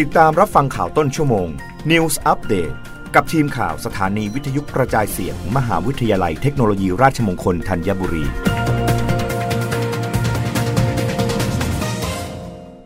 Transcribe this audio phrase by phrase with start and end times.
[0.00, 1.48] ติดตามรับฟังข่าวต้นชั่วโมง
[1.90, 2.74] News Update
[3.14, 8.24] กับทีมข่าวสถานีวิทยุกระจายเสียงมมหาวิทยาลัยเทคโนโลยีราชมงคลธัญบุรี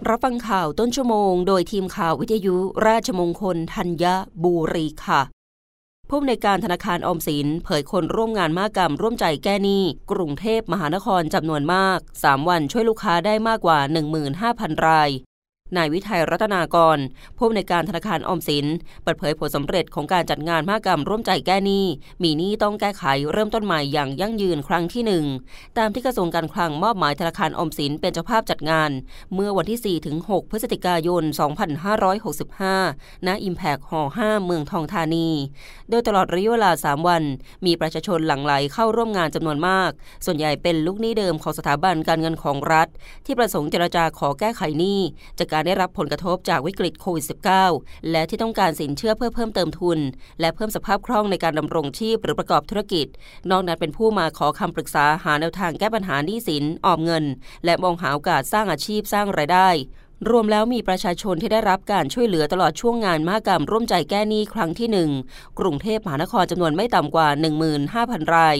[0.09, 2.57] รับฟังข่าวต้นชั่วโมง โดยทีมข่าววิทยุ
[2.87, 4.05] ราชมงคลธัญ
[4.45, 5.21] บุรีค่ะ
[6.09, 13.79] ผู้อำนวยการธนาคารอมสินเผยคนร่วมงานมากรรมร่วมใจแก้หนี้ กรุงเทพมหานครจำนวนมาก 3 วันช่วยลูกค้าได้มากกว่า
[14.33, 15.11] 15,000 ราย
[15.77, 16.99] นายวิทัยรัตนากร
[17.37, 18.67] ผู้อำนวยการธนาคารออมสิน
[19.03, 21.85] เปิดเผยผลสำเร็จของการจัดงานมากรรมร่วมใจแก้หนี้
[22.23, 25.25] มีหนี้ต้องแก้ไขเริ่มต้นใหม่อย่างยั่งยืนครั้งที่หนึ่ง
[25.79, 28.91] ตามที่กระทรวงการคลังมอบหมายธนาคารออมสินเป็นเจ้าภาพจัดงาน
[29.35, 31.23] เมื่อวันที่4-6พฤศจิกายน
[32.05, 35.29] 2565 ณ อิมแพกหอ5เมืองทองธานี
[35.91, 37.23] โดยตลอดระยะเวลา 3 วัน
[37.67, 39.91] มีประชาชนหลั่งไหลเข้าร่วมงานจำนวนมาก
[40.25, 42.89] ส่วนใหญ่เป็นลูกหนี้เดิมของสถาบันการเงินของรัฐ
[43.27, 45.01] ที่ประสงค์เจรจาขอแก้ไขหนี้
[45.39, 47.25] จากการได้รับผลกระทบจากวิกฤตโควิด
[47.69, 49.99] -19 และที่ต้องการสินเชื่อเพื่อเพิ่มเติมทุน
[50.41, 53.07] และเพิ่มสภาพคล่องในการดำรงชีพหรือประกอบธุรกิจ
[53.51, 57.25] นอกนั้นเป็นผู้มาขอคำปรึกษาหาแนวทางแก้ปัญหาหนี้สิน ออมเงิน
[57.65, 59.69] และมองหาโอกาสสร้างอาชีพสร้างรายได้
[60.31, 64.89] รวมแล้วมีประชาชนที่ได้รับการช่วยเหลือตลอดช่วงงานมหกรรมร่วมใจแก้หนี้ครั้งที่
[65.23, 67.29] 1 กรุงเทพมหานครจำนวนไม่ต่ำกว่า
[67.83, 68.57] 15,000 ราย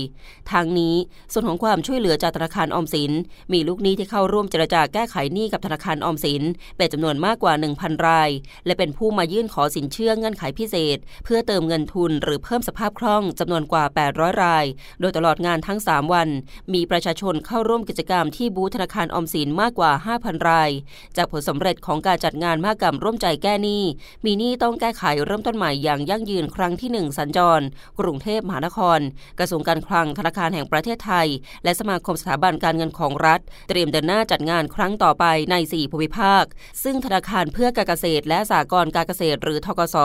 [0.53, 0.95] ทางนี้
[1.33, 3.13] ส่วนของความช่วยเหลือจากธนาคารออมสิน
[3.53, 6.43] มีลูกหนี้ที่เข้าร่วมเจรจาแก้ไขหนี้กับธนาคารออมสิน
[6.77, 8.31] เป็นจำนวนมากกว่า 1,000 ราย
[8.67, 14.65] และเป็นผู้มายื่นขอสินเชื่อเงื่อนไขพิเศษ เพื่อเติมเงินทุนหรือเพิ่มสภาพคล่องจำนวนกว่า 800 ราย
[15.01, 16.29] โดยตลอดงานทั้ง 3 วัน
[16.75, 20.71] มีประชาชนเข้าร่วมกิจกรรมที่บูธธนาคารออมสินมากกว่า 5,000 ราย
[21.19, 23.83] จากผลสำเร็จของการจัดงานมากรรมร่วมใจแก้หนี้
[24.25, 27.65] มีหนี้ต้องแก้ไขเริ่มต้นใหม่อย่างยั่งยืนครั้งที่ 1 สัญจร
[28.01, 28.99] กรุงเทพมหานคร
[29.39, 31.29] กระทรวงการคลังธนาคารแห่งประเทศไทย
[31.65, 36.45] และสมาคมสถาบันการเงินของรัฐ เตรียมเดินหน้าจัดงานครั้งต่อไปใน 4 ภูมิภาค
[36.83, 39.97] ซึ่งธนาคารเพื่อการเกษตร และสหกรณ์การเกษตร หรือทกส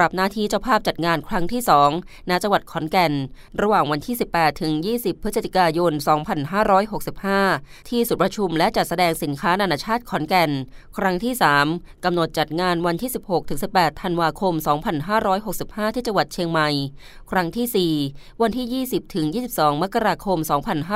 [0.00, 1.62] รับหน้าที่เจ้าภาพจัดงานครั้งที่
[1.96, 3.12] 2ณจังหวัดขอนแก่น
[3.60, 5.92] ระหว่างวันที่ 18 ถึง 20 พฤศจิกายน
[6.70, 10.50] 2565 ที่สุดประชุมและจัดแสดงสินค้านานาชาติขอนแก่น
[10.98, 11.34] ครั้งที่
[11.68, 14.54] 3 กำหนดจัดงานวันที่ 16ถึง18 ธันวาคม
[15.24, 16.68] 2565 ที่จังหวัดเชียงใหม่
[17.30, 20.38] ครั้งที่ 4 วันที่ 20ถึง22 มกราคม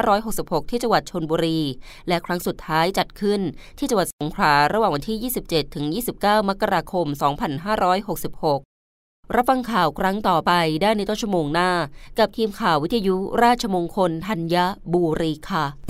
[0.07, 1.61] 2566 ที่จังหวัดชนบุรี
[2.09, 3.41] และครั้งสุดท้ายจัดขึ้น
[3.79, 5.85] ที่จังหวัดสงขลาระหว่างวันที่ 27ถึง
[6.19, 7.07] 29 มกราคม
[8.61, 10.53] 2566รับฟังข่าวครั้งต่อไป
[10.83, 11.71] ได้ในต้นชั่วโมงหน้า
[12.19, 14.57] กับทีมข่าววิทยุราชมงคลธัญ
[14.93, 15.90] บุรีค่ะ